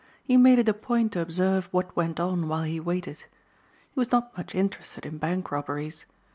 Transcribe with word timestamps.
He 0.23 0.35
made 0.35 0.57
it 0.57 0.67
a 0.67 0.73
point 0.73 1.11
to 1.11 1.19
observe 1.19 1.65
what 1.67 1.95
went 1.95 2.19
on 2.19 2.47
while 2.47 2.63
he 2.63 2.79
waited. 2.79 3.25
He 3.91 3.99
was 3.99 4.11
not 4.11 4.35
much 4.35 4.55
interested 4.55 5.05
in 5.05 5.19
bank 5.19 5.51
robberies. 5.51 6.07